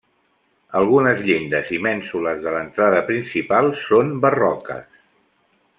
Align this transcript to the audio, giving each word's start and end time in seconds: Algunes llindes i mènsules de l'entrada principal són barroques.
Algunes 0.79 1.21
llindes 1.27 1.69
i 1.77 1.79
mènsules 1.87 2.41
de 2.47 2.55
l'entrada 2.55 3.03
principal 3.11 3.73
són 3.83 4.11
barroques. 4.25 4.91